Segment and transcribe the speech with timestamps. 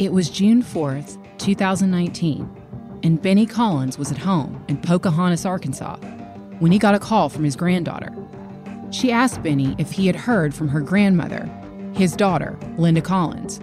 [0.00, 2.50] It was June 4th, 2019,
[3.04, 5.98] and Benny Collins was at home in Pocahontas, Arkansas,
[6.58, 8.12] when he got a call from his granddaughter.
[8.90, 11.48] She asked Benny if he had heard from her grandmother,
[11.94, 13.60] his daughter, Linda Collins.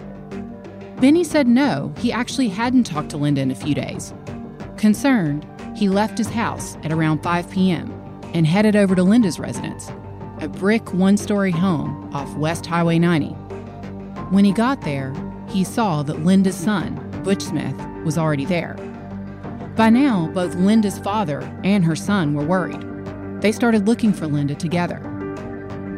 [1.02, 4.14] Benny said no, he actually hadn't talked to Linda in a few days.
[4.78, 5.46] Concerned,
[5.76, 7.92] he left his house at around 5 p.m.
[8.32, 9.90] and headed over to Linda's residence,
[10.40, 13.28] a brick one story home off West Highway 90.
[14.30, 15.12] When he got there,
[15.52, 18.74] he saw that Linda's son, Butch Smith, was already there.
[19.76, 22.82] By now, both Linda's father and her son were worried.
[23.42, 24.98] They started looking for Linda together.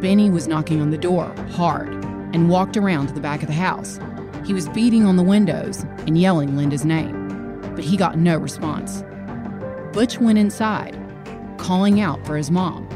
[0.00, 1.88] Benny was knocking on the door hard
[2.34, 4.00] and walked around to the back of the house.
[4.44, 9.04] He was beating on the windows and yelling Linda's name, but he got no response.
[9.92, 10.98] Butch went inside,
[11.58, 12.88] calling out for his mom,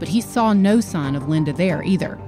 [0.00, 2.20] but he saw no sign of Linda there either.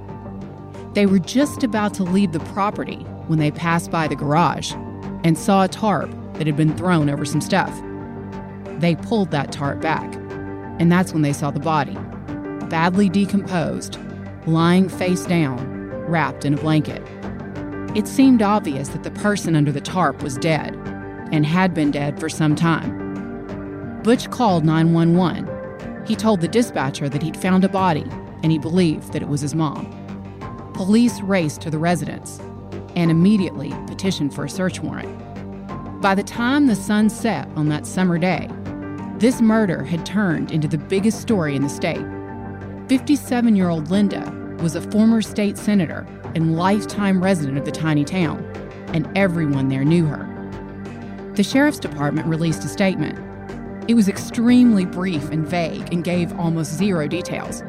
[0.93, 4.73] They were just about to leave the property when they passed by the garage
[5.23, 7.73] and saw a tarp that had been thrown over some stuff.
[8.79, 10.13] They pulled that tarp back,
[10.79, 11.97] and that's when they saw the body,
[12.69, 13.97] badly decomposed,
[14.45, 17.01] lying face down, wrapped in a blanket.
[17.95, 20.75] It seemed obvious that the person under the tarp was dead
[21.31, 24.01] and had been dead for some time.
[24.03, 26.05] Butch called 911.
[26.05, 28.05] He told the dispatcher that he'd found a body
[28.43, 29.89] and he believed that it was his mom.
[30.75, 32.39] Police raced to the residence
[32.95, 36.01] and immediately petitioned for a search warrant.
[36.01, 38.49] By the time the sun set on that summer day,
[39.17, 42.05] this murder had turned into the biggest story in the state.
[42.89, 48.03] 57 year old Linda was a former state senator and lifetime resident of the tiny
[48.03, 48.43] town,
[48.93, 50.31] and everyone there knew her.
[51.35, 53.19] The sheriff's department released a statement.
[53.89, 57.63] It was extremely brief and vague and gave almost zero details.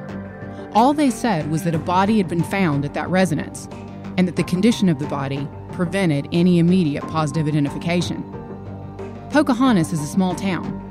[0.73, 3.69] All they said was that a body had been found at that residence
[4.17, 8.23] and that the condition of the body prevented any immediate positive identification.
[9.31, 10.83] Pocahontas is a small town.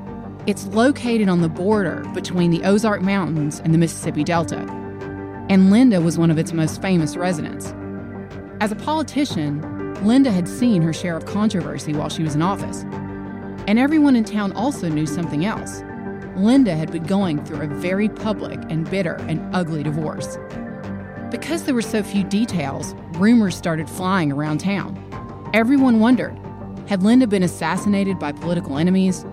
[0.46, 4.60] It's located on the border between the Ozark Mountains and the Mississippi Delta,
[5.48, 7.74] and Linda was one of its most famous residents.
[8.60, 12.84] As a politician, Linda had seen her share of controversy while she was in office.
[13.66, 15.82] And everyone in town also knew something else.
[16.36, 20.38] Linda had been going through a very public and bitter and ugly divorce.
[21.30, 25.02] Because there were so few details, rumors started flying around town.
[25.52, 26.38] Everyone wondered
[26.86, 29.24] had Linda been assassinated by political enemies?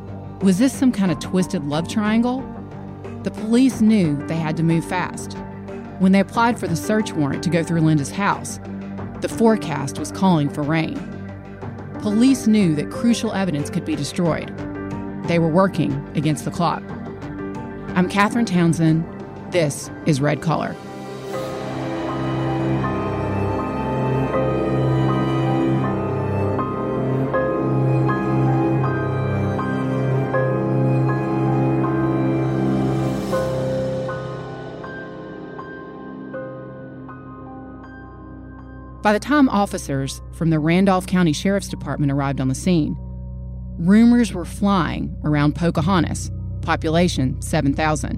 [0.42, 2.42] Was this some kind of twisted love triangle?
[3.22, 5.34] The police knew they had to move fast.
[6.00, 8.60] When they applied for the search warrant to go through Linda's house,
[9.22, 10.96] the forecast was calling for rain.
[12.02, 14.50] Police knew that crucial evidence could be destroyed.
[15.28, 16.82] They were working against the clock.
[17.96, 19.06] I'm Katherine Townsend.
[19.52, 20.76] This is Red Collar.
[39.04, 42.96] By the time officers from the Randolph County Sheriff's Department arrived on the scene,
[43.78, 46.32] rumors were flying around Pocahontas,
[46.62, 48.18] population 7,000.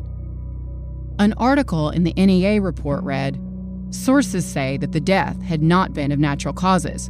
[1.18, 3.42] An article in the NEA report read
[3.90, 7.10] Sources say that the death had not been of natural causes.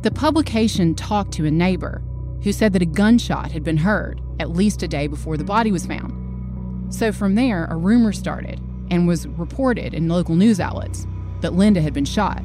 [0.00, 2.02] The publication talked to a neighbor
[2.42, 5.70] who said that a gunshot had been heard at least a day before the body
[5.70, 6.92] was found.
[6.92, 8.58] So from there, a rumor started
[8.90, 11.06] and was reported in local news outlets
[11.42, 12.42] that Linda had been shot.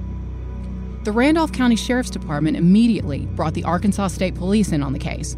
[1.07, 5.37] The Randolph County Sheriff's Department immediately brought the Arkansas State Police in on the case.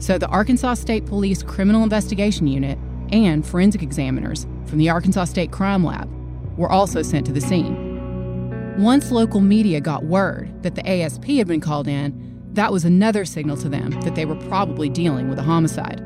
[0.00, 2.76] So the Arkansas State Police Criminal Investigation Unit
[3.12, 6.10] and forensic examiners from the Arkansas State Crime Lab
[6.58, 8.74] were also sent to the scene.
[8.76, 13.24] Once local media got word that the ASP had been called in, that was another
[13.24, 16.02] signal to them that they were probably dealing with a homicide.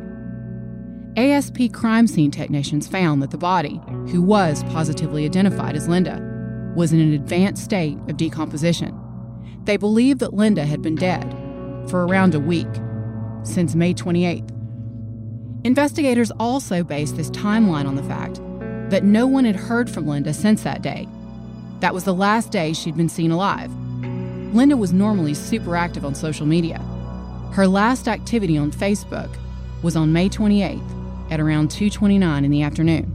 [1.16, 3.80] ASP crime scene technicians found that the body,
[4.10, 6.37] who was positively identified as Linda,
[6.78, 8.96] was in an advanced state of decomposition.
[9.64, 11.24] They believed that Linda had been dead
[11.90, 12.68] for around a week,
[13.42, 14.48] since May 28th.
[15.64, 18.40] Investigators also based this timeline on the fact
[18.90, 21.08] that no one had heard from Linda since that day.
[21.80, 23.72] That was the last day she'd been seen alive.
[24.54, 26.78] Linda was normally super active on social media.
[27.54, 29.36] Her last activity on Facebook
[29.82, 33.12] was on May 28th at around 2:29 in the afternoon.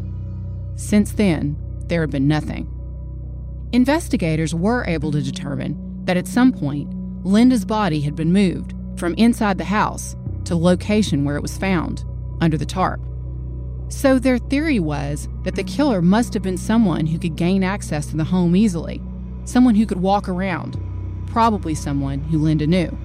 [0.75, 1.55] Since then,
[1.87, 2.67] there had been nothing.
[3.73, 6.93] Investigators were able to determine that at some point,
[7.25, 10.15] Linda's body had been moved from inside the house
[10.45, 12.05] to the location where it was found,
[12.39, 13.01] under the tarp.
[13.89, 18.05] So their theory was that the killer must have been someone who could gain access
[18.07, 19.01] to the home easily,
[19.43, 20.79] someone who could walk around.
[21.25, 22.95] probably someone who Linda knew.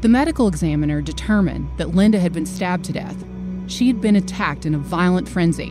[0.00, 3.26] The medical examiner determined that Linda had been stabbed to death.
[3.66, 5.68] She had been attacked in a violent frenzy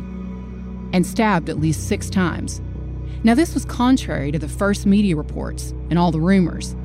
[0.94, 2.62] and stabbed at least six times.
[3.26, 6.76] Now, this was contrary to the first media reports and all the rumors.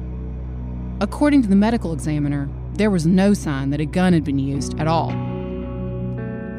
[1.03, 4.81] According to the medical examiner, there was no sign that a gun had been used
[4.81, 5.09] at all.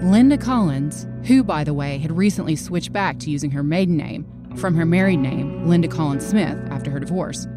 [0.04, 4.28] Linda Collins, who, by the way, had recently switched back to using her maiden name
[4.56, 7.48] from her married name, Linda Collins Smith, after her divorce,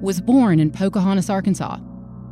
[0.00, 1.80] was born in Pocahontas, Arkansas.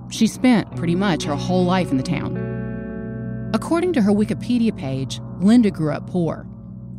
[0.08, 3.50] She spent pretty much her whole life in the town.
[3.52, 6.46] According to her Wikipedia page, Linda grew up poor.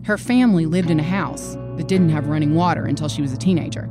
[0.05, 3.37] Her family lived in a house that didn't have running water until she was a
[3.37, 3.89] teenager.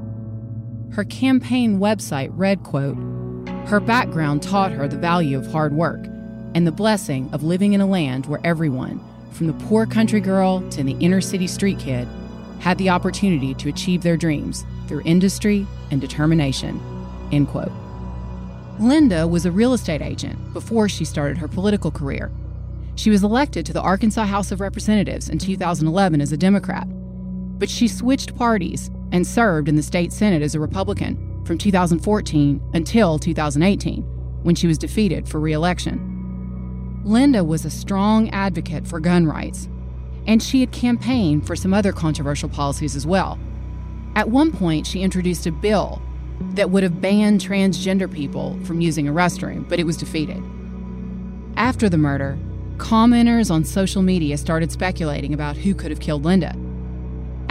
[0.92, 2.96] Her campaign website read, quote,
[3.66, 6.04] Her background taught her the value of hard work
[6.54, 9.00] and the blessing of living in a land where everyone,
[9.30, 12.06] from the poor country girl to the inner city street kid,
[12.60, 16.80] had the opportunity to achieve their dreams through industry and determination.
[17.32, 17.72] End quote.
[18.78, 22.30] Linda was a real estate agent before she started her political career.
[22.94, 26.86] She was elected to the Arkansas House of Representatives in 2011 as a Democrat,
[27.62, 32.60] but she switched parties and served in the state Senate as a Republican from 2014
[32.74, 34.02] until 2018,
[34.42, 37.00] when she was defeated for re election.
[37.04, 39.68] Linda was a strong advocate for gun rights,
[40.26, 43.38] and she had campaigned for some other controversial policies as well.
[44.16, 46.02] At one point, she introduced a bill
[46.54, 50.42] that would have banned transgender people from using a restroom, but it was defeated.
[51.56, 52.36] After the murder,
[52.78, 56.56] commenters on social media started speculating about who could have killed Linda.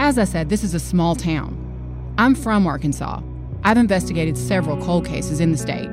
[0.02, 1.56] As I said, this is a small town.
[2.18, 3.22] I'm from Arkansas.
[3.62, 5.88] I've investigated several cold cases in the state.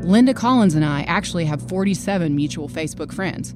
[0.00, 3.54] Linda Collins and I actually have 47 mutual Facebook friends.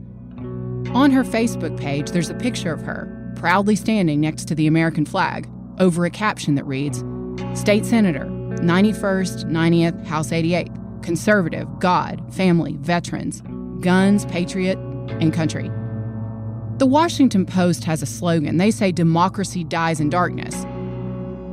[0.94, 5.06] On her Facebook page, there's a picture of her, proudly standing next to the American
[5.06, 5.48] flag,
[5.78, 6.98] over a caption that reads
[7.58, 8.26] State Senator,
[8.60, 13.40] 91st, 90th, House 88th, conservative, God, family, veterans,
[13.80, 14.76] guns, patriot,
[15.22, 15.70] and country.
[16.78, 18.56] The Washington Post has a slogan.
[18.56, 20.64] They say democracy dies in darkness.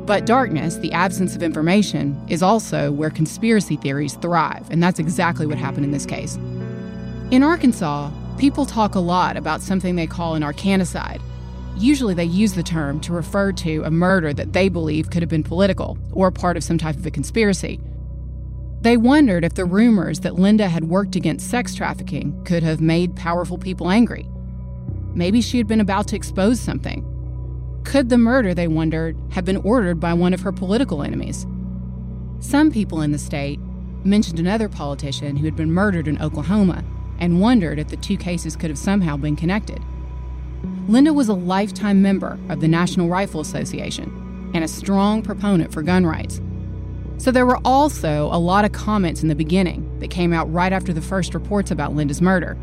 [0.06, 5.48] But darkness, the absence of information, is also where conspiracy theories thrive, and that's exactly
[5.48, 6.36] what happened in this case.
[7.32, 11.22] In Arkansas, people talk a lot about something they call an Arkancide.
[11.76, 15.30] Usually, they use the term to refer to a murder that they believe could have
[15.30, 17.80] been political or part of some type of a conspiracy.
[18.82, 23.16] They wondered if the rumors that Linda had worked against sex trafficking could have made
[23.16, 24.30] powerful people angry.
[25.16, 27.12] Maybe she had been about to expose something,
[27.86, 31.46] could the murder, they wondered, have been ordered by one of her political enemies?
[32.40, 33.60] Some people in the state
[34.04, 36.84] mentioned another politician who had been murdered in Oklahoma
[37.20, 39.80] and wondered if the two cases could have somehow been connected.
[40.88, 45.84] Linda was a lifetime member of the National Rifle Association and a strong proponent for
[45.84, 46.42] gun rights.
[47.18, 50.74] So there were also a lot of comments in the beginning that came out right
[50.74, 52.58] after the first reports about Linda's murder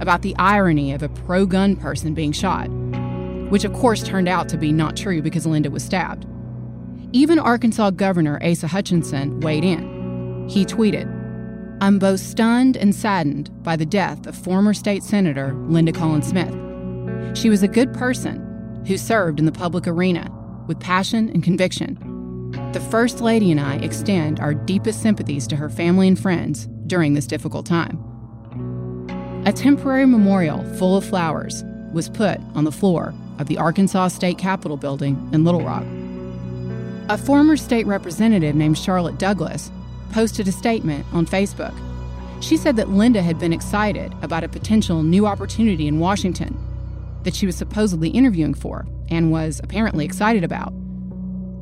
[0.00, 2.68] about the irony of a pro gun person being shot
[3.54, 6.26] which of course turned out to be not true because Linda was stabbed.
[7.12, 10.48] Even Arkansas Governor Asa Hutchinson weighed in.
[10.48, 11.06] He tweeted,
[11.80, 16.52] I'm both stunned and saddened by the death of former state senator Linda Collins Smith.
[17.36, 20.30] She was a good person who served in the public arena
[20.66, 22.50] with passion and conviction.
[22.72, 27.14] The First Lady and I extend our deepest sympathies to her family and friends during
[27.14, 28.13] this difficult time.
[29.46, 34.38] A temporary memorial full of flowers was put on the floor of the Arkansas State
[34.38, 35.84] Capitol building in Little Rock.
[37.10, 39.70] A former state representative named Charlotte Douglas
[40.12, 41.74] posted a statement on Facebook.
[42.42, 46.56] She said that Linda had been excited about a potential new opportunity in Washington
[47.24, 50.72] that she was supposedly interviewing for and was apparently excited about.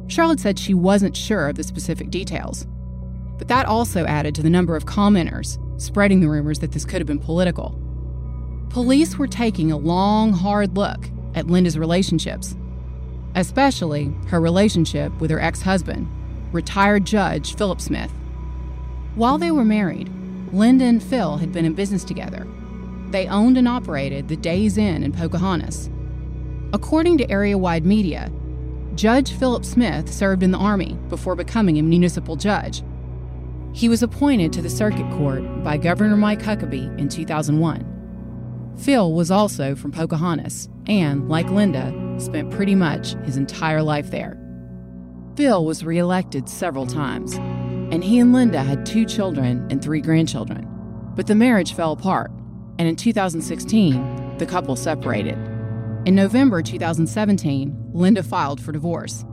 [0.06, 2.64] Charlotte said she wasn't sure of the specific details,
[3.38, 7.00] but that also added to the number of commenters spreading the rumors that this could
[7.00, 7.78] have been political.
[8.70, 12.56] Police were taking a long, hard look at Linda's relationships,
[13.34, 16.08] especially her relationship with her ex husband,
[16.52, 18.12] retired Judge Philip Smith.
[19.14, 20.10] While they were married,
[20.52, 22.46] Linda and Phil had been in business together.
[23.10, 25.90] They owned and operated the Days Inn in Pocahontas.
[26.72, 28.30] According to area wide media,
[28.94, 32.82] Judge Philip Smith served in the Army before becoming a municipal judge.
[33.74, 38.74] He was appointed to the circuit court by Governor Mike Huckabee in 2001.
[38.76, 44.38] Phil was also from Pocahontas and, like Linda, spent pretty much his entire life there.
[45.36, 50.68] Phil was reelected several times, and he and Linda had two children and three grandchildren.
[51.14, 52.30] But the marriage fell apart,
[52.78, 55.38] and in 2016, the couple separated.
[56.04, 59.24] In November 2017, Linda filed for divorce.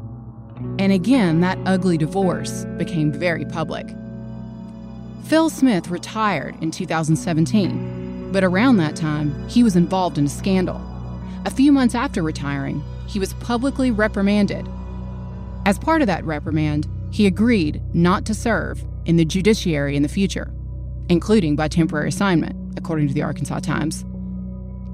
[0.77, 3.89] And again, that ugly divorce became very public.
[5.23, 10.81] Phil Smith retired in 2017, but around that time, he was involved in a scandal.
[11.45, 14.67] A few months after retiring, he was publicly reprimanded.
[15.65, 20.09] As part of that reprimand, he agreed not to serve in the judiciary in the
[20.09, 20.51] future,
[21.09, 24.05] including by temporary assignment, according to the Arkansas Times.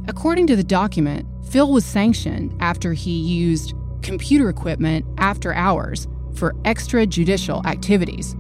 [0.07, 6.53] According to the document, Phil was sanctioned after he used computer equipment after hours for
[6.63, 8.35] extrajudicial activities.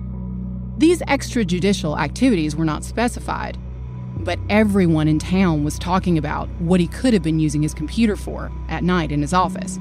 [0.77, 3.57] These extrajudicial activities were not specified,
[4.17, 8.17] but everyone in town was talking about what he could have been using his computer
[8.17, 9.79] for at night in his office.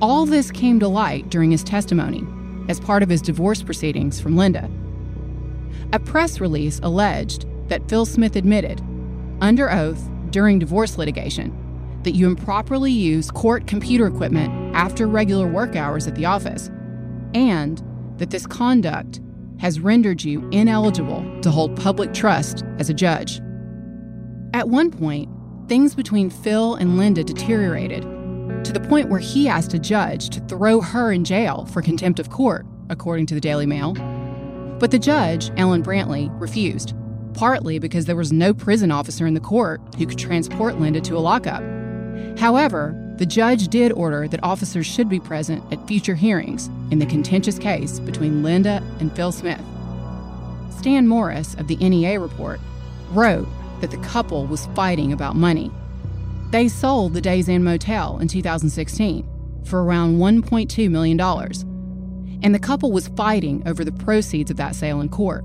[0.00, 2.24] All this came to light during his testimony
[2.68, 4.70] as part of his divorce proceedings from Linda.
[5.92, 8.80] A press release alleged that Phil Smith admitted,
[9.40, 11.52] under oath during divorce litigation,
[12.04, 16.70] that you improperly use court computer equipment after regular work hours at the office,
[17.34, 17.82] and
[18.18, 19.20] that this conduct
[19.58, 23.40] has rendered you ineligible to hold public trust as a judge.
[24.54, 25.28] At one point,
[25.68, 28.02] things between Phil and Linda deteriorated
[28.64, 32.18] to the point where he asked a judge to throw her in jail for contempt
[32.18, 33.94] of court, according to the Daily Mail.
[34.78, 36.94] But the judge, Ellen Brantley, refused,
[37.34, 41.16] partly because there was no prison officer in the court who could transport Linda to
[41.16, 41.62] a lockup.
[42.38, 47.06] However, the judge did order that officers should be present at future hearings in the
[47.06, 49.62] contentious case between Linda and Phil Smith.
[50.78, 52.60] Stan Morris of the NEA report
[53.10, 53.48] wrote
[53.80, 55.70] that the couple was fighting about money.
[56.50, 59.26] They sold the Days Inn Motel in 2016
[59.64, 61.20] for around $1.2 million,
[62.42, 65.44] and the couple was fighting over the proceeds of that sale in court.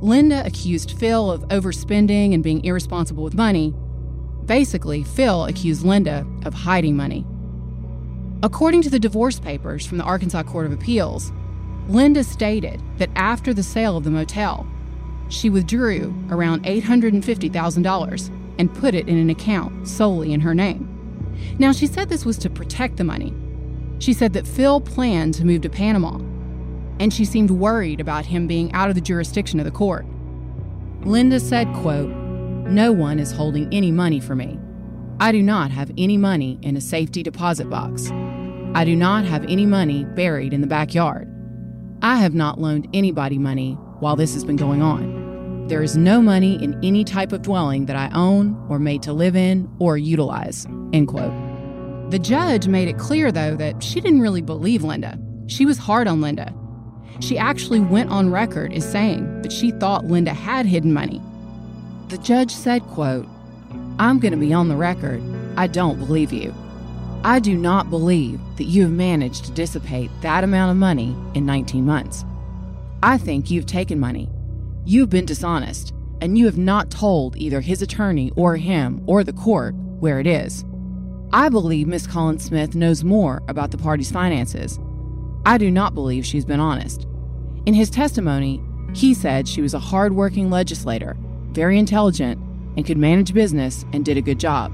[0.00, 3.74] Linda accused Phil of overspending and being irresponsible with money,
[4.48, 7.24] Basically, Phil accused Linda of hiding money.
[8.42, 11.32] According to the divorce papers from the Arkansas Court of Appeals,
[11.86, 14.66] Linda stated that after the sale of the motel,
[15.28, 20.88] she withdrew around $850,000 and put it in an account solely in her name.
[21.58, 23.34] Now, she said this was to protect the money.
[23.98, 26.18] She said that Phil planned to move to Panama,
[26.98, 30.06] and she seemed worried about him being out of the jurisdiction of the court.
[31.02, 32.27] Linda said, quote,
[32.68, 34.58] no one is holding any money for me.
[35.20, 38.10] I do not have any money in a safety deposit box.
[38.74, 41.26] I do not have any money buried in the backyard.
[42.02, 45.66] I have not loaned anybody money while this has been going on.
[45.68, 49.14] There is no money in any type of dwelling that I own or made to
[49.14, 50.66] live in or utilize.
[50.92, 51.32] End quote.
[52.10, 55.18] The judge made it clear, though, that she didn't really believe Linda.
[55.46, 56.54] She was hard on Linda.
[57.20, 61.22] She actually went on record as saying that she thought Linda had hidden money
[62.08, 63.26] the judge said, quote,
[63.98, 65.22] I'm going to be on the record.
[65.56, 66.54] I don't believe you.
[67.24, 71.44] I do not believe that you have managed to dissipate that amount of money in
[71.44, 72.24] 19 months.
[73.02, 74.30] I think you've taken money.
[74.84, 79.32] You've been dishonest, and you have not told either his attorney or him or the
[79.32, 80.64] court where it is.
[81.32, 84.78] I believe Miss Collins Smith knows more about the party's finances.
[85.44, 87.06] I do not believe she's been honest.
[87.66, 88.62] In his testimony,
[88.94, 91.16] he said she was a hardworking legislator
[91.52, 92.40] very intelligent,
[92.76, 94.72] and could manage business and did a good job.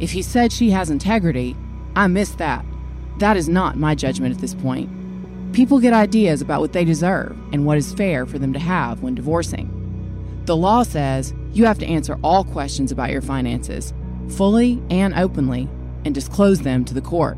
[0.00, 1.56] If he said she has integrity,
[1.96, 2.64] I miss that.
[3.18, 4.90] That is not my judgment at this point.
[5.52, 9.02] People get ideas about what they deserve and what is fair for them to have
[9.02, 9.74] when divorcing.
[10.44, 13.92] The law says you have to answer all questions about your finances,
[14.28, 15.68] fully and openly,
[16.04, 17.36] and disclose them to the court.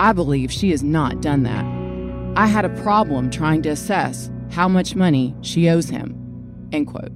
[0.00, 1.64] I believe she has not done that.
[2.38, 6.14] I had a problem trying to assess how much money she owes him.
[6.72, 7.12] End quote.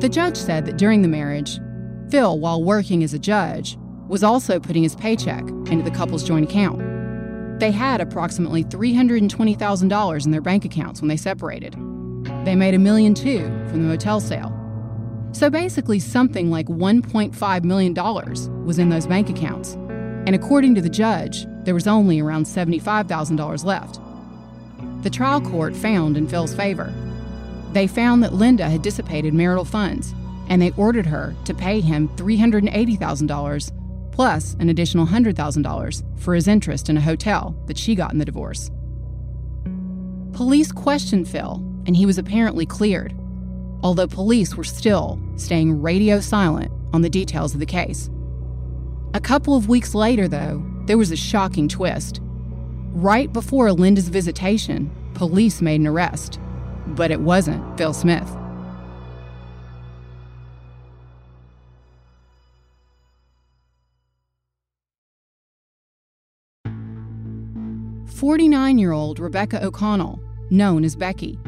[0.00, 1.58] The judge said that during the marriage,
[2.10, 6.48] Phil, while working as a judge, was also putting his paycheck into the couple's joint
[6.50, 6.78] account.
[7.60, 11.74] They had approximately $320,000 in their bank accounts when they separated.
[12.44, 14.52] They made a million two from the motel sale.
[15.32, 17.94] So basically, something like $1.5 million
[18.66, 19.72] was in those bank accounts.
[20.26, 23.98] And according to the judge, there was only around $75,000 left.
[25.02, 26.92] The trial court found in Phil's favor
[27.72, 30.14] they found that Linda had dissipated marital funds,
[30.48, 36.88] and they ordered her to pay him $380,000 plus an additional $100,000 for his interest
[36.88, 38.70] in a hotel that she got in the divorce.
[40.32, 43.14] Police questioned Phil, and he was apparently cleared,
[43.82, 48.08] although police were still staying radio silent on the details of the case.
[49.12, 52.20] A couple of weeks later, though, there was a shocking twist.
[52.92, 56.38] Right before Linda's visitation, police made an arrest
[56.88, 58.28] but it wasn't Phil Smith.
[68.16, 71.38] 49 year old Rebecca O'Donnell, known as Becky,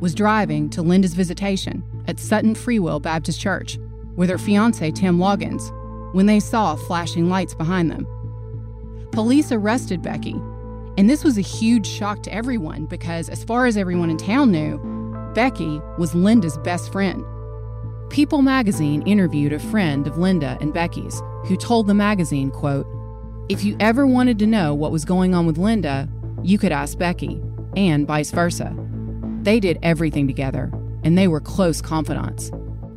[0.00, 3.78] was driving to Linda's visitation at Sutton Free Will Baptist Church
[4.16, 5.70] with her fiance Tim Loggains
[6.14, 8.06] when they saw flashing lights behind them.
[9.12, 10.34] Police arrested Becky,
[10.96, 14.52] and this was a huge shock to everyone because, as far as everyone in town
[14.52, 14.78] knew,
[15.34, 17.24] Becky was Linda's best friend.
[18.10, 22.86] People magazine interviewed a friend of Linda and Becky's who told the magazine, quote,
[23.48, 26.08] "If you ever wanted to know what was going on with Linda,
[26.42, 27.42] you could ask Becky,
[27.76, 28.72] and vice versa.
[29.42, 30.70] They did everything together,
[31.02, 32.52] and they were close confidants.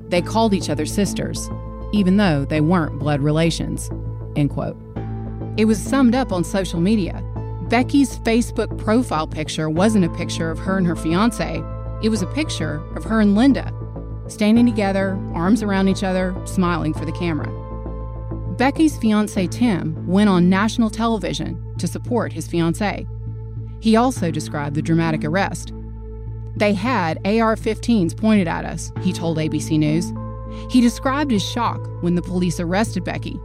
[0.10, 1.50] They called each other sisters,
[1.92, 3.90] even though they weren't blood relations."
[4.36, 4.78] End quote.
[5.58, 7.24] It was summed up on social media.
[7.70, 11.62] Becky's Facebook profile picture wasn't a picture of her and her fiance,
[12.02, 13.74] it was a picture of her and Linda,
[14.28, 17.52] standing together, arms around each other, smiling for the camera.
[18.56, 23.06] Becky's fiance Tim went on national television to support his fiance.
[23.82, 25.74] He also described the dramatic arrest.
[26.56, 30.14] They had AR 15s pointed at us, he told ABC News.
[30.72, 33.38] He described his shock when the police arrested Becky.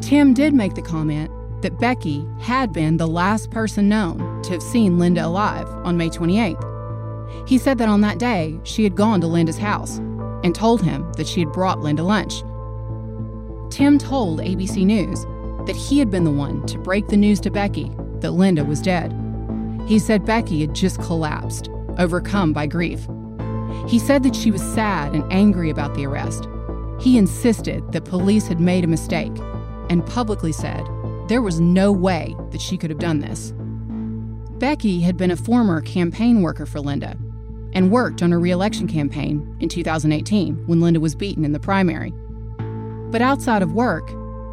[0.00, 1.30] Tim did make the comment
[1.62, 6.08] that Becky had been the last person known to have seen Linda alive on May
[6.08, 7.48] 28th.
[7.48, 9.98] He said that on that day, she had gone to Linda's house
[10.42, 12.42] and told him that she had brought Linda lunch.
[13.70, 15.24] Tim told ABC News
[15.66, 17.90] that he had been the one to break the news to Becky
[18.20, 19.14] that Linda was dead.
[19.86, 23.06] He said Becky had just collapsed, overcome by grief.
[23.86, 26.48] He said that she was sad and angry about the arrest.
[27.00, 29.32] He insisted that police had made a mistake
[29.88, 30.86] and publicly said
[31.30, 33.54] there was no way that she could have done this.
[34.58, 37.16] Becky had been a former campaign worker for Linda
[37.72, 42.12] and worked on her reelection campaign in 2018 when Linda was beaten in the primary.
[43.12, 44.08] But outside of work,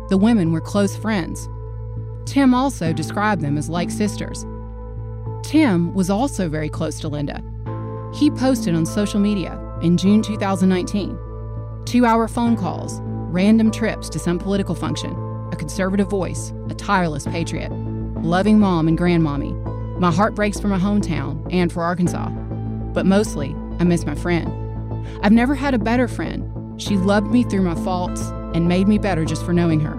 [0.10, 1.50] the women were close friends.
[2.28, 4.46] Tim also described them as like sisters.
[5.42, 7.42] Tim was also very close to Linda.
[8.14, 11.18] He posted on social media in June 2019
[11.86, 13.00] two hour phone calls,
[13.32, 15.16] random trips to some political function,
[15.52, 17.72] a conservative voice, a tireless patriot,
[18.22, 19.54] loving mom and grandmommy.
[20.00, 22.30] My heart breaks for my hometown and for Arkansas
[22.98, 24.52] but mostly, I miss my friend.
[25.22, 26.82] I've never had a better friend.
[26.82, 28.22] She loved me through my faults
[28.56, 29.98] and made me better just for knowing her.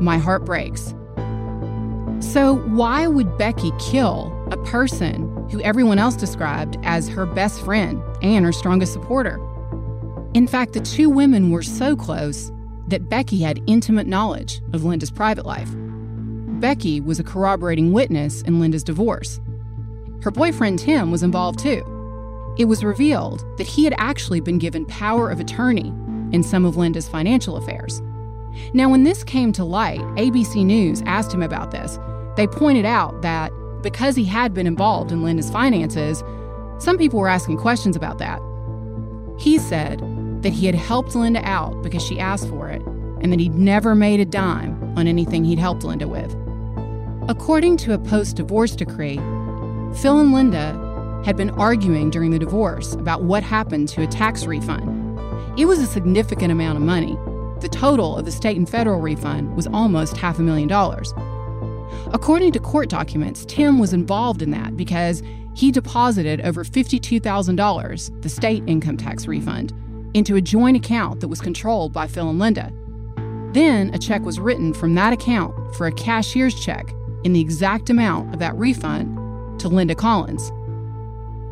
[0.00, 0.94] My heart breaks.
[2.20, 8.02] So, why would Becky kill a person who everyone else described as her best friend
[8.22, 9.38] and her strongest supporter?
[10.32, 12.50] In fact, the two women were so close
[12.88, 15.68] that Becky had intimate knowledge of Linda's private life.
[16.60, 19.40] Becky was a corroborating witness in Linda's divorce.
[20.22, 21.94] Her boyfriend Tim was involved too
[22.58, 25.92] it was revealed that he had actually been given power of attorney
[26.32, 28.02] in some of Linda's financial affairs.
[28.74, 31.98] Now, when this came to light, ABC News asked him about this.
[32.36, 36.24] They pointed out that because he had been involved in Linda's finances,
[36.78, 38.40] some people were asking questions about that.
[39.38, 40.00] He said
[40.42, 42.82] that he had helped Linda out because she asked for it,
[43.20, 46.34] and that he'd never made a dime on anything he'd helped Linda with.
[47.28, 49.16] According to a post divorce decree,
[49.96, 54.46] Phil and Linda had been arguing during the divorce about what happened to a tax
[54.46, 55.18] refund.
[55.58, 57.18] It was a significant amount of money.
[57.60, 61.12] The total of the state and federal refund was almost half a million dollars.
[62.12, 65.22] According to court documents, Tim was involved in that because
[65.54, 69.72] he deposited over $52,000, the state income tax refund,
[70.14, 72.72] into a joint account that was controlled by Phil and Linda.
[73.52, 76.92] Then a check was written from that account for a cashier's check
[77.24, 80.52] in the exact amount of that refund to Linda Collins.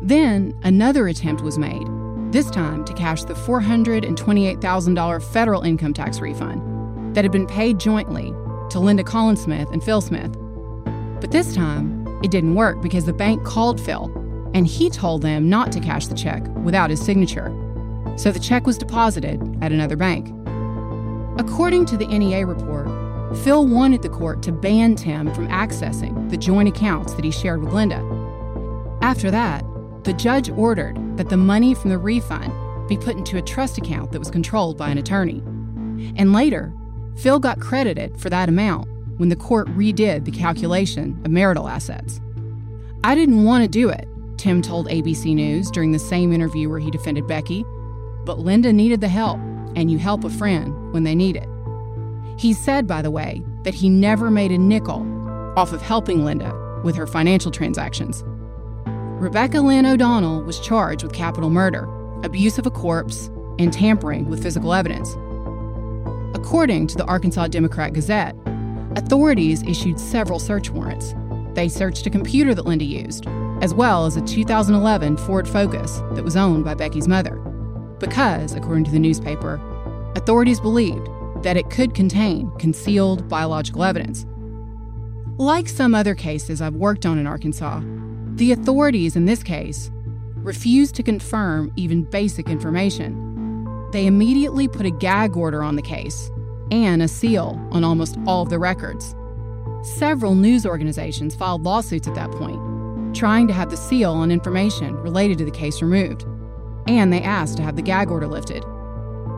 [0.01, 1.85] Then another attempt was made,
[2.31, 8.33] this time to cash the $428,000 federal income tax refund that had been paid jointly
[8.69, 10.35] to Linda Collins Smith and Phil Smith.
[11.19, 14.11] But this time, it didn't work because the bank called Phil
[14.53, 17.49] and he told them not to cash the check without his signature.
[18.17, 20.27] So the check was deposited at another bank.
[21.39, 22.87] According to the NEA report,
[23.43, 27.61] Phil wanted the court to ban Tim from accessing the joint accounts that he shared
[27.63, 28.01] with Linda.
[29.01, 29.63] After that,
[30.03, 32.51] the judge ordered that the money from the refund
[32.87, 35.43] be put into a trust account that was controlled by an attorney.
[36.15, 36.73] And later,
[37.17, 42.19] Phil got credited for that amount when the court redid the calculation of marital assets.
[43.03, 46.79] I didn't want to do it, Tim told ABC News during the same interview where
[46.79, 47.65] he defended Becky,
[48.27, 49.39] but Linda needed the help,
[49.77, 51.47] and you help a friend when they need it.
[52.37, 55.01] He said, by the way, that he never made a nickel
[55.55, 58.23] off of helping Linda with her financial transactions.
[58.85, 61.89] Rebecca Lynn O'Donnell was charged with capital murder,
[62.23, 65.13] abuse of a corpse, and tampering with physical evidence.
[66.35, 68.35] According to the Arkansas Democrat Gazette,
[68.97, 71.15] authorities issued several search warrants.
[71.53, 73.25] They searched a computer that Linda used,
[73.61, 77.41] as well as a 2011 Ford Focus that was owned by Becky's mother.
[77.99, 79.59] Because, according to the newspaper,
[80.15, 81.07] authorities believed
[81.43, 84.25] that it could contain concealed biological evidence.
[85.37, 87.81] Like some other cases I've worked on in Arkansas,
[88.35, 89.91] the authorities in this case
[90.35, 93.89] refused to confirm even basic information.
[93.91, 96.31] They immediately put a gag order on the case
[96.71, 99.15] and a seal on almost all of the records.
[99.83, 104.95] Several news organizations filed lawsuits at that point, trying to have the seal on information
[104.97, 106.25] related to the case removed,
[106.87, 108.63] and they asked to have the gag order lifted.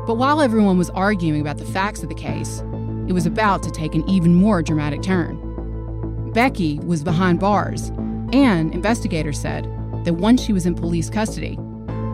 [0.05, 2.62] But while everyone was arguing about the facts of the case,
[3.07, 6.31] it was about to take an even more dramatic turn.
[6.33, 7.89] Becky was behind bars,
[8.33, 9.65] and investigators said
[10.05, 11.57] that once she was in police custody,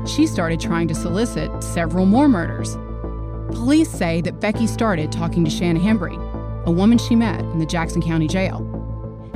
[0.07, 2.75] she started trying to solicit several more murders.
[3.55, 6.15] Police say that Becky started talking to Shanna Hembry,
[6.65, 8.71] a woman she met in the Jackson County Jail.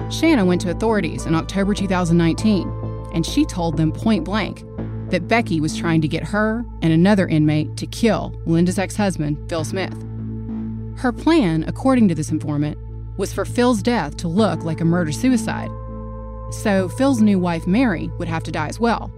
[0.09, 2.67] Shanna went to authorities in October 2019,
[3.13, 4.63] and she told them point blank
[5.11, 9.37] that Becky was trying to get her and another inmate to kill Linda's ex husband,
[9.49, 9.95] Phil Smith.
[10.97, 12.77] Her plan, according to this informant,
[13.17, 15.69] was for Phil's death to look like a murder suicide.
[16.51, 19.11] So Phil's new wife, Mary, would have to die as well.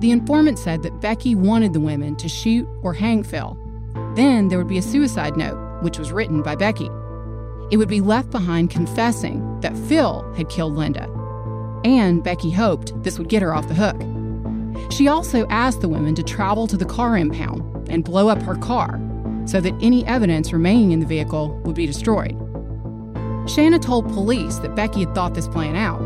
[0.00, 3.56] The informant said that Becky wanted the women to shoot or hang Phil.
[4.14, 6.90] Then there would be a suicide note, which was written by Becky.
[7.70, 11.10] It would be left behind confessing that Phil had killed Linda.
[11.84, 14.00] And Becky hoped this would get her off the hook.
[14.90, 18.56] She also asked the women to travel to the car impound and blow up her
[18.56, 19.00] car
[19.46, 22.36] so that any evidence remaining in the vehicle would be destroyed.
[23.48, 26.00] Shanna told police that Becky had thought this plan out.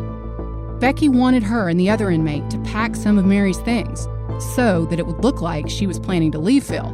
[0.78, 4.06] Becky wanted her and the other inmate to pack some of Mary's things
[4.54, 6.90] so that it would look like she was planning to leave Phil.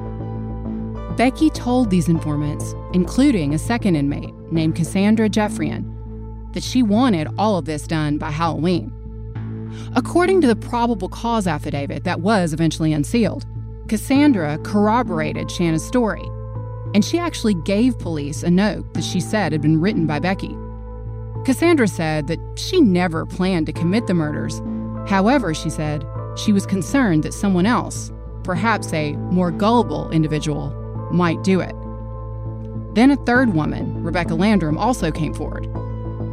[1.16, 5.92] Becky told these informants, including a second inmate named Cassandra Jeffrian,
[6.52, 8.92] that she wanted all of this done by Halloween.
[9.94, 13.46] According to the probable cause affidavit that was eventually unsealed,
[13.88, 16.24] Cassandra corroborated Shanna's story,
[16.94, 20.56] and she actually gave police a note that she said had been written by Becky.
[21.44, 24.60] Cassandra said that she never planned to commit the murders.
[25.08, 26.04] However, she said
[26.36, 28.10] she was concerned that someone else,
[28.42, 30.70] perhaps a more gullible individual,
[31.12, 31.74] might do it.
[32.94, 35.68] Then a third woman, Rebecca Landrum, also came forward.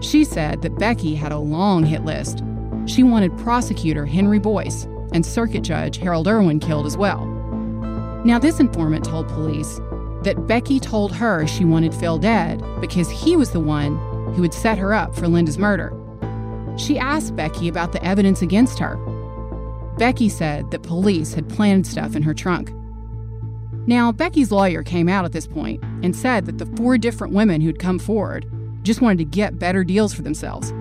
[0.03, 2.43] She said that Becky had a long hit list.
[2.85, 7.25] She wanted prosecutor Henry Boyce and circuit judge Harold Erwin killed as well.
[8.25, 9.79] Now, this informant told police
[10.23, 13.97] that Becky told her she wanted Phil dead because he was the one
[14.33, 15.93] who had set her up for Linda's murder.
[16.77, 18.95] She asked Becky about the evidence against her.
[19.97, 22.71] Becky said that police had planted stuff in her trunk.
[23.85, 27.61] Now, Becky's lawyer came out at this point and said that the four different women
[27.61, 28.49] who'd come forward
[28.81, 30.73] just wanted to get better deals for themselves.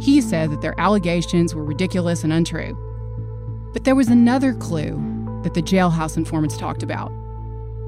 [0.00, 2.76] He said that their allegations were ridiculous and untrue.
[3.72, 5.02] But there was another clue
[5.42, 7.12] that the jailhouse informants talked about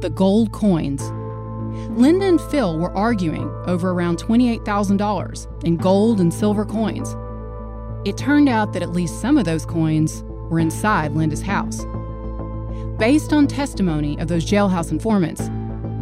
[0.01, 1.11] the gold coins.
[1.91, 7.15] Linda and Phil were arguing over around $28,000 in gold and silver coins.
[8.07, 11.85] It turned out that at least some of those coins were inside Linda's house.
[12.99, 15.51] Based on testimony of those jailhouse informants,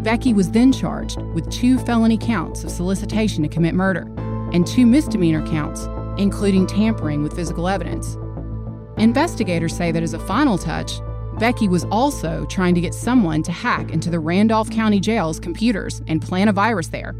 [0.04, 4.08] Becky was then charged with two felony counts of solicitation to commit murder
[4.52, 8.16] and two misdemeanor counts, including tampering with physical evidence.
[8.98, 11.00] Investigators say that as a final touch,
[11.38, 16.02] Becky was also trying to get someone to hack into the Randolph County Jail's computers
[16.08, 17.14] and plant a virus there.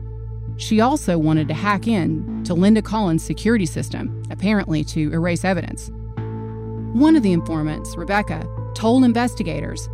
[0.57, 5.89] She also wanted to hack in to Linda Collins' security system, apparently to erase evidence.
[6.95, 9.89] One of the informants, Rebecca, told investigators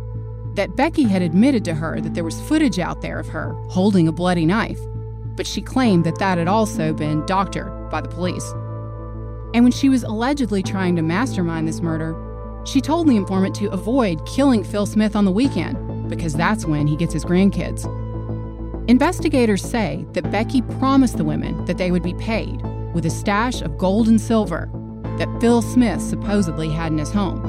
[0.55, 4.07] that Becky had admitted to her that there was footage out there of her holding
[4.07, 4.79] a bloody knife,
[5.35, 8.53] but she claimed that that had also been doctored by the police.
[9.55, 12.13] And when she was allegedly trying to mastermind this murder,
[12.65, 16.87] she told the informant to avoid killing Phil Smith on the weekend because that's when
[16.87, 17.85] he gets his grandkids.
[18.89, 22.61] Investigators say that Becky promised the women that they would be paid
[22.93, 24.69] with a stash of gold and silver
[25.19, 27.41] that Phil Smith supposedly had in his home.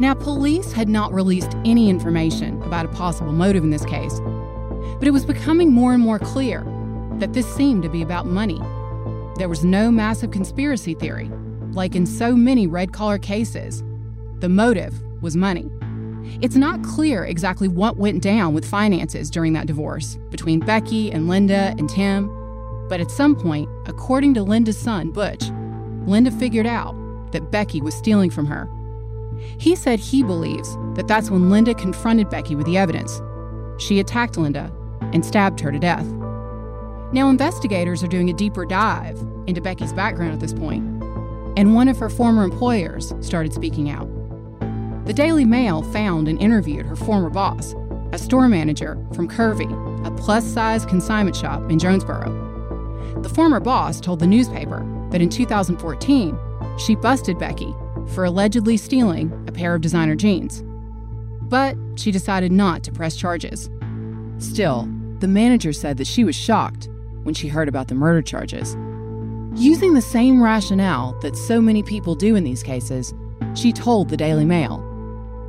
[0.00, 4.18] Now, police had not released any information about a possible motive in this case,
[4.98, 6.64] but it was becoming more and more clear
[7.18, 8.62] that this seemed to be about money.
[9.36, 11.30] There was no massive conspiracy theory,
[11.72, 13.82] like in so many red collar cases.
[14.40, 15.70] The motive was money.
[16.40, 21.28] It's not clear exactly what went down with finances during that divorce between Becky and
[21.28, 22.28] Linda and Tim,
[22.88, 25.44] but at some point, according to Linda's son, Butch,
[26.06, 26.94] Linda figured out
[27.32, 28.68] that Becky was stealing from her
[29.58, 33.20] he said he believes that that's when Linda confronted Becky with the evidence.
[33.78, 34.72] She attacked Linda
[35.12, 36.06] and stabbed her to death.
[37.12, 40.82] Now, investigators are doing a deeper dive into Becky's background at this point,
[41.58, 44.08] and one of her former employers started speaking out.
[45.04, 47.74] The Daily Mail found and interviewed her former boss,
[48.12, 49.70] a store manager from Curvy,
[50.06, 53.20] a plus size consignment shop in Jonesboro.
[53.20, 56.38] The former boss told the newspaper that in 2014,
[56.78, 57.74] she busted Becky
[58.14, 60.64] for allegedly stealing a pair of designer jeans.
[61.42, 63.68] But she decided not to press charges.
[64.38, 66.88] Still, the manager said that she was shocked
[67.24, 68.76] when she heard about the murder charges.
[69.54, 73.12] Using the same rationale that so many people do in these cases,
[73.54, 74.88] she told the Daily Mail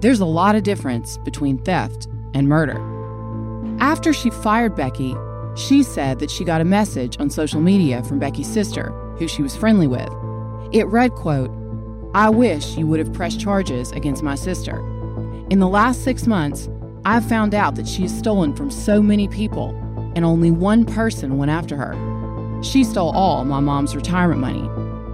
[0.02, 2.78] there's a lot of difference between theft and murder.
[3.80, 5.16] After she fired Becky,
[5.56, 9.42] she said that she got a message on social media from Becky's sister, who she
[9.42, 10.10] was friendly with.
[10.74, 11.52] It read, quote,
[12.14, 14.80] I wish you would have pressed charges against my sister.
[15.50, 16.68] In the last six months,
[17.06, 19.74] I've found out that she has stolen from so many people,
[20.16, 22.62] and only one person went after her.
[22.64, 24.68] She stole all my mom's retirement money,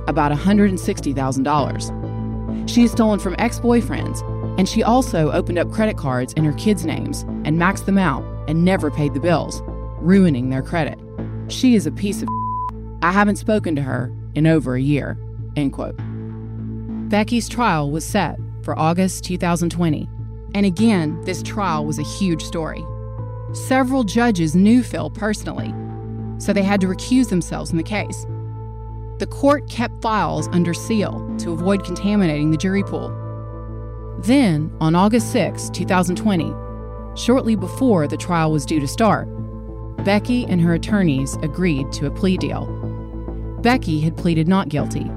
[0.08, 2.70] about $160,000.
[2.70, 4.22] She has stolen from ex boyfriends,
[4.60, 8.24] and she also opened up credit cards in her kids' names and maxed them out
[8.48, 9.62] and never paid the bills,
[10.00, 11.00] ruining their credit.
[11.48, 12.30] She is a piece of
[13.02, 15.18] I haven't spoken to her in over a year.
[15.56, 15.96] End quote.
[17.10, 20.08] Becky's trial was set for August 2020.
[20.54, 22.84] And again, this trial was a huge story.
[23.54, 25.74] Several judges knew Phil personally,
[26.38, 28.26] so they had to recuse themselves in the case.
[29.18, 33.10] The court kept files under seal to avoid contaminating the jury pool.
[34.20, 36.54] Then, on August 6, 2020,
[37.16, 39.28] shortly before the trial was due to start,
[40.04, 42.68] Becky and her attorneys agreed to a plea deal.
[43.62, 45.10] Becky had pleaded not guilty,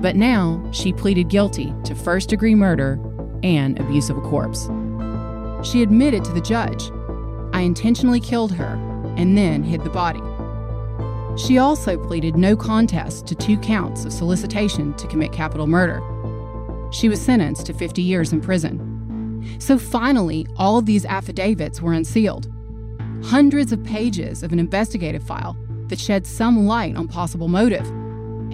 [0.00, 2.98] but now she pleaded guilty to first degree murder
[3.42, 4.68] and abuse of a corpse.
[5.62, 6.90] She admitted to the judge,
[7.60, 8.80] I intentionally killed her
[9.18, 10.22] and then hid the body.
[11.36, 16.00] She also pleaded no contest to two counts of solicitation to commit capital murder.
[16.90, 19.44] She was sentenced to 50 years in prison.
[19.58, 22.50] So finally, all of these affidavits were unsealed.
[23.22, 25.54] Hundreds of pages of an investigative file
[25.88, 27.86] that shed some light on possible motive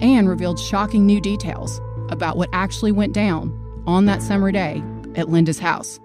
[0.03, 4.83] and revealed shocking new details about what actually went down on that summer day
[5.15, 5.97] at Linda's house.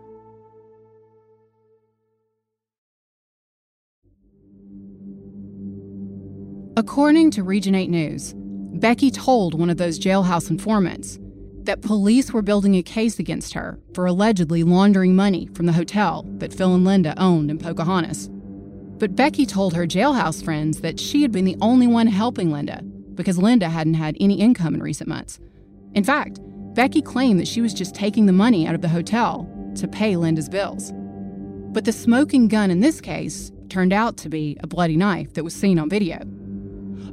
[6.75, 11.19] According to Region 8 News, Becky told one of those jailhouse informants
[11.65, 16.25] that police were building a case against her for allegedly laundering money from the hotel
[16.39, 18.31] that Phil and Linda owned in Pocahontas.
[18.99, 22.81] But Becky told her jailhouse friends that she had been the only one helping Linda
[23.17, 25.39] because Linda hadn't had any income in recent months.
[25.93, 26.41] In fact,
[26.75, 30.17] Becky claimed that she was just taking the money out of the hotel to pay
[30.17, 30.91] Linda's bills.
[30.95, 35.45] But the smoking gun in this case turned out to be a bloody knife that
[35.45, 36.19] was seen on video.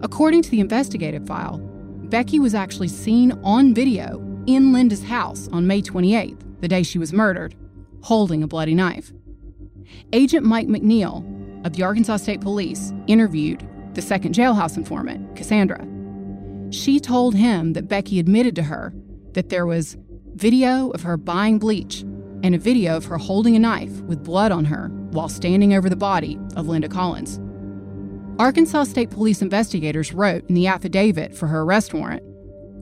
[0.01, 1.59] According to the investigative file,
[2.09, 6.97] Becky was actually seen on video in Linda's house on May 28th, the day she
[6.97, 7.55] was murdered,
[8.01, 9.11] holding a bloody knife.
[10.13, 11.25] Agent Mike McNeil
[11.65, 15.85] of the Arkansas State Police interviewed the second jailhouse informant, Cassandra.
[16.71, 18.93] She told him that Becky admitted to her
[19.33, 19.97] that there was
[20.35, 22.01] video of her buying bleach
[22.43, 25.89] and a video of her holding a knife with blood on her while standing over
[25.89, 27.39] the body of Linda Collins.
[28.39, 32.23] Arkansas State Police investigators wrote in the affidavit for her arrest warrant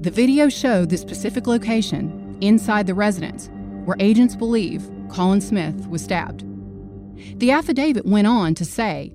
[0.04, 3.50] the video showed the specific location inside the residence
[3.84, 6.46] where agents believe Collins Smith was stabbed.
[7.40, 9.12] The affidavit went on to say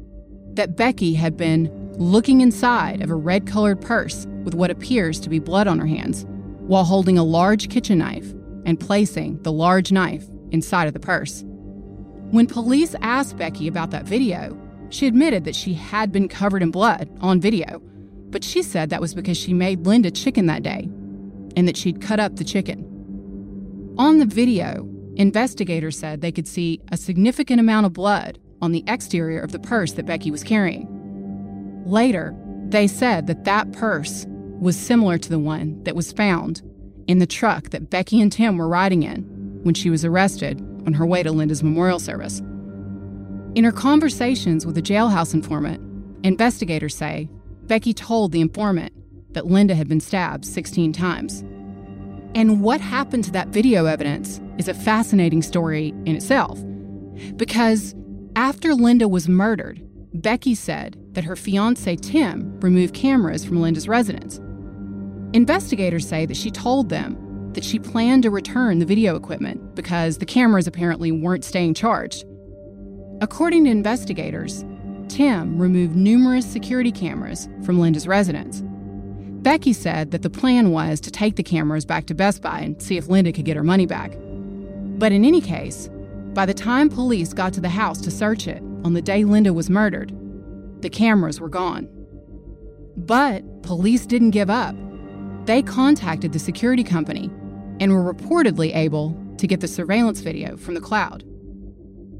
[0.54, 5.30] that Becky had been looking inside of a red colored purse with what appears to
[5.30, 6.26] be blood on her hands
[6.66, 8.32] while holding a large kitchen knife
[8.66, 11.44] and placing the large knife inside of the purse.
[12.32, 14.58] When police asked Becky about that video,
[14.92, 17.82] she admitted that she had been covered in blood on video
[18.32, 20.88] but she said that was because she made Linda chicken that day
[21.54, 22.88] and that she'd cut up the chicken.
[23.98, 28.84] On the video, investigators said they could see a significant amount of blood on the
[28.86, 30.88] exterior of the purse that Becky was carrying.
[31.84, 32.34] Later,
[32.68, 36.62] they said that that purse was similar to the one that was found
[37.06, 39.22] in the truck that Becky and Tim were riding in
[39.62, 42.40] when she was arrested on her way to Linda's memorial service.
[43.54, 45.78] In her conversations with the jailhouse informant,
[46.24, 47.28] investigators say
[47.64, 48.94] Becky told the informant
[49.34, 51.40] that Linda had been stabbed 16 times.
[52.34, 56.58] And what happened to that video evidence is a fascinating story in itself.
[57.36, 57.94] Because
[58.36, 59.82] after Linda was murdered,
[60.14, 64.40] Becky said that her fiance Tim removed cameras from Linda's residence.
[65.34, 70.16] Investigators say that she told them that she planned to return the video equipment because
[70.16, 72.24] the cameras apparently weren't staying charged.
[73.22, 74.64] According to investigators,
[75.06, 78.64] Tim removed numerous security cameras from Linda's residence.
[79.44, 82.82] Becky said that the plan was to take the cameras back to Best Buy and
[82.82, 84.16] see if Linda could get her money back.
[84.98, 85.88] But in any case,
[86.34, 89.52] by the time police got to the house to search it on the day Linda
[89.52, 90.12] was murdered,
[90.82, 91.88] the cameras were gone.
[92.96, 94.74] But police didn't give up.
[95.44, 97.30] They contacted the security company
[97.78, 101.22] and were reportedly able to get the surveillance video from the cloud.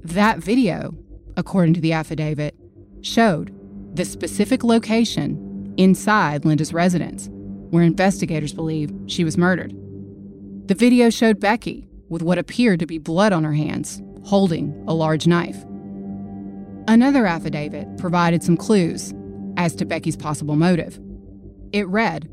[0.05, 0.95] That video,
[1.37, 2.57] according to the affidavit,
[3.03, 3.55] showed
[3.95, 7.29] the specific location inside Linda's residence
[7.71, 9.73] where investigators believe she was murdered.
[10.67, 14.95] The video showed Becky with what appeared to be blood on her hands, holding a
[14.95, 15.65] large knife.
[16.89, 19.15] Another affidavit provided some clues
[19.57, 20.99] as to Becky's possible motive.
[21.73, 22.29] It read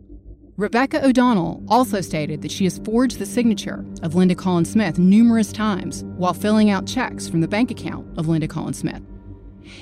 [0.59, 5.53] Rebecca O'Donnell also stated that she has forged the signature of Linda Collins Smith numerous
[5.53, 9.01] times while filling out checks from the bank account of Linda Collins Smith.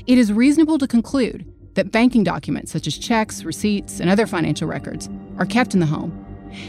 [0.05, 4.67] It is reasonable to conclude that banking documents such as checks, receipts, and other financial
[4.67, 5.09] records
[5.39, 6.23] are kept in the home.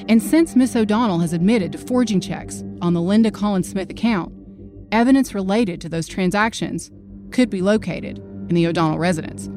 [0.08, 4.32] And since Miss O'Donnell has admitted to forging checks on the Linda Collins Smith account,
[4.90, 6.90] evidence related to those transactions
[7.30, 8.16] could be located
[8.48, 9.48] in the O'Donnell residence.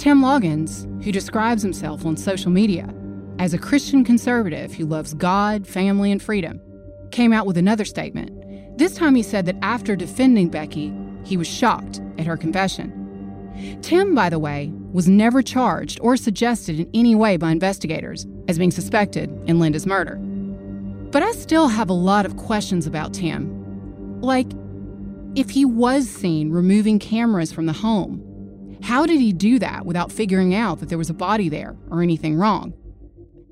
[0.00, 2.94] Tim Loggains, who describes himself on social media
[3.40, 6.60] as a Christian conservative who loves God, family, and freedom,
[7.10, 8.76] came out with another statement.
[8.76, 10.92] This time he said that after defending Becky,
[11.24, 13.78] he was shocked at her confession.
[13.80, 18.58] Tim, by the way, was never charged or suggested in any way by investigators as
[18.58, 20.16] being suspected in Linda's murder.
[21.10, 24.20] But I still have a lot of questions about Tim.
[24.20, 24.48] Like,
[25.34, 30.12] if he was seen removing cameras from the home, how did he do that without
[30.12, 32.74] figuring out that there was a body there or anything wrong?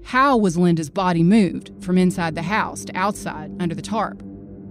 [0.09, 4.23] How was Linda's body moved from inside the house to outside under the tarp?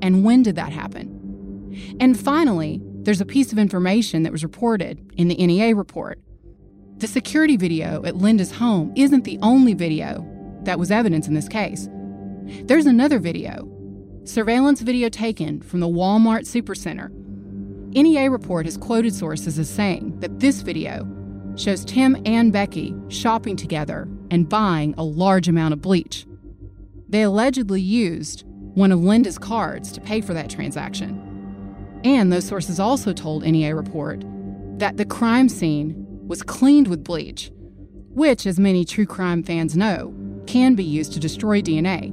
[0.01, 1.77] And when did that happen?
[1.99, 6.19] And finally, there's a piece of information that was reported in the NEA report.
[6.97, 10.25] The security video at Linda's home isn't the only video
[10.63, 11.87] that was evidence in this case.
[12.63, 13.69] There's another video,
[14.23, 17.11] surveillance video taken from the Walmart Supercenter.
[17.93, 21.07] NEA report has quoted sources as saying that this video
[21.57, 26.25] shows Tim and Becky shopping together and buying a large amount of bleach.
[27.09, 31.23] They allegedly used one of Linda's cards to pay for that transaction.
[32.03, 34.23] And those sources also told NEA Report
[34.79, 37.51] that the crime scene was cleaned with bleach,
[38.09, 40.13] which, as many true crime fans know,
[40.45, 42.09] can be used to destroy DNA,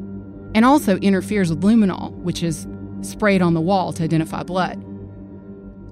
[0.55, 2.67] and also interferes with luminol, which is
[3.03, 4.83] sprayed on the wall to identify blood.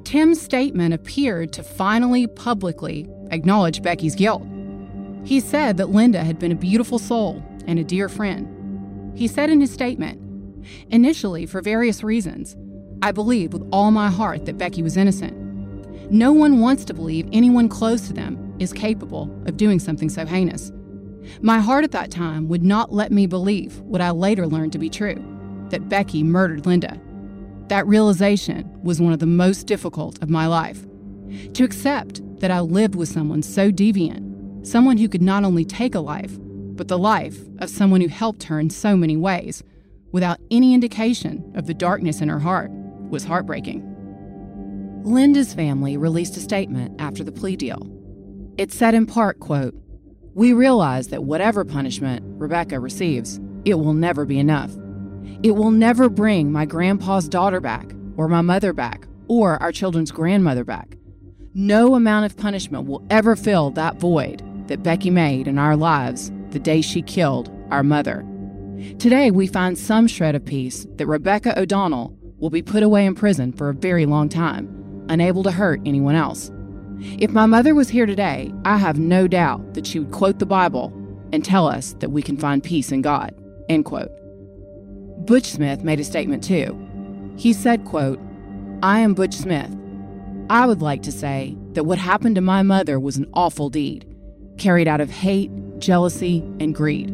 [0.04, 4.42] Tim's statement appeared to finally publicly acknowledge Becky's guilt.
[5.24, 9.16] He said that Linda had been a beautiful soul and a dear friend.
[9.16, 10.20] He said in his statement,
[10.90, 12.56] Initially, for various reasons,
[13.02, 15.36] I believed with all my heart that Becky was innocent.
[16.10, 20.26] No one wants to believe anyone close to them is capable of doing something so
[20.26, 20.72] heinous.
[21.40, 24.78] My heart at that time would not let me believe what I later learned to
[24.78, 25.24] be true
[25.70, 27.00] that Becky murdered Linda.
[27.68, 30.84] That realization was one of the most difficult of my life.
[31.54, 34.31] To accept that I lived with someone so deviant
[34.62, 38.44] Someone who could not only take a life, but the life of someone who helped
[38.44, 39.64] her in so many ways,
[40.12, 42.70] without any indication of the darkness in her heart,
[43.10, 43.82] was heartbreaking.
[45.04, 47.90] Linda's family released a statement after the plea deal.
[48.56, 49.74] It said in part, quote,
[50.34, 54.70] We realize that whatever punishment Rebecca receives, it will never be enough.
[55.42, 60.12] It will never bring my grandpa's daughter back, or my mother back, or our children's
[60.12, 60.96] grandmother back.
[61.52, 66.30] No amount of punishment will ever fill that void that Becky made in our lives
[66.50, 68.24] the day she killed our mother.
[68.98, 73.14] Today, we find some shred of peace that Rebecca O'Donnell will be put away in
[73.14, 76.50] prison for a very long time, unable to hurt anyone else.
[77.18, 80.46] If my mother was here today, I have no doubt that she would quote the
[80.46, 80.92] Bible
[81.32, 83.34] and tell us that we can find peace in God.
[83.68, 84.10] End quote.
[85.26, 86.78] Butch Smith made a statement too.
[87.36, 88.20] He said, quote,
[88.82, 89.70] I am Butch Smith.
[90.50, 94.11] I would like to say that what happened to my mother was an awful deed
[94.62, 95.50] carried out of hate,
[95.80, 97.12] jealousy, and greed.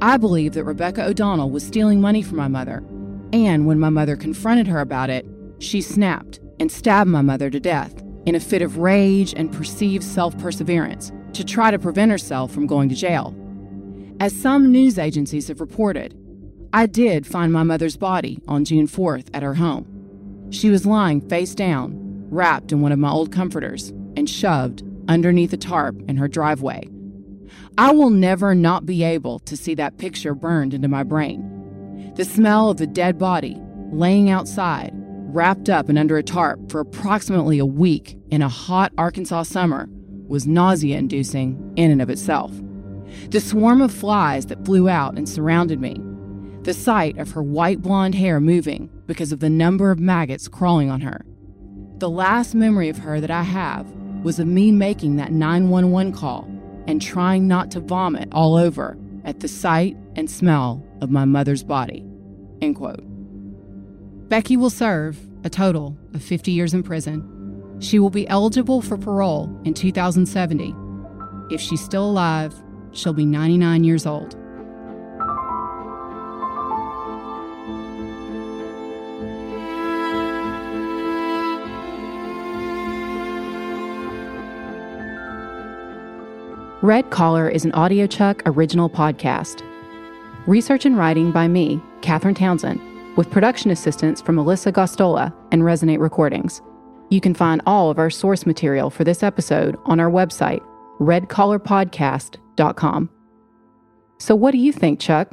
[0.00, 2.82] I believe that Rebecca O'Donnell was stealing money from my mother,
[3.32, 5.24] and when my mother confronted her about it,
[5.60, 10.02] she snapped and stabbed my mother to death in a fit of rage and perceived
[10.02, 13.32] self perseverance to try to prevent herself from going to jail.
[14.18, 16.18] As some news agencies have reported,
[16.72, 19.86] I did find my mother's body on June 4th at her home.
[20.50, 21.94] She was lying face down,
[22.28, 26.88] wrapped in one of my old comforters, and shoved underneath a tarp in her driveway.
[27.78, 32.12] I will never not be able to see that picture burned into my brain.
[32.16, 33.60] The smell of the dead body
[33.92, 38.92] laying outside, wrapped up and under a tarp for approximately a week in a hot
[38.98, 39.88] Arkansas summer,
[40.26, 42.52] was nausea inducing in and of itself.
[43.30, 46.00] the swarm of flies that flew out and surrounded me,
[46.62, 50.90] the sight of her white blonde hair moving because of the number of maggots crawling
[50.90, 51.24] on her.
[51.98, 53.86] The last memory of her that I have
[54.22, 56.48] was of me making that 911 call
[56.86, 61.62] and trying not to vomit all over at the sight and smell of my mother's
[61.62, 62.04] body.
[62.60, 63.02] End quote.
[64.28, 67.28] Becky will serve a total of 50 years in prison.
[67.80, 70.74] She will be eligible for parole in 2070.
[71.50, 72.54] If she's still alive,
[72.92, 74.36] she'll be 99 years old.
[86.82, 89.62] Red Collar is an AudioChuck original podcast.
[90.48, 92.80] Research and writing by me, Katherine Townsend,
[93.16, 96.60] with production assistance from Melissa Gostola and Resonate Recordings.
[97.08, 100.60] You can find all of our source material for this episode on our website,
[100.98, 103.10] redcollarpodcast.com.
[104.18, 105.30] So, what do you think, Chuck?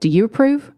[0.00, 0.72] Do you approve?